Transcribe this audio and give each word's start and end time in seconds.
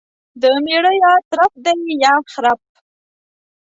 دميړه 0.41 0.91
يا 1.03 1.13
ترپ 1.29 1.53
دى 1.65 1.73
يا 2.03 2.13
خرپ. 2.31 2.59